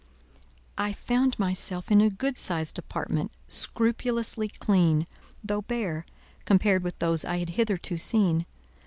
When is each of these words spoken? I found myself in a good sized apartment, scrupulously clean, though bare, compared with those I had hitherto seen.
I 0.79 0.93
found 0.93 1.37
myself 1.37 1.91
in 1.91 2.01
a 2.01 2.09
good 2.09 2.35
sized 2.35 2.79
apartment, 2.79 3.29
scrupulously 3.47 4.47
clean, 4.47 5.05
though 5.43 5.61
bare, 5.61 6.07
compared 6.43 6.81
with 6.83 6.97
those 6.97 7.23
I 7.23 7.37
had 7.37 7.51
hitherto 7.51 7.97
seen. 7.97 8.47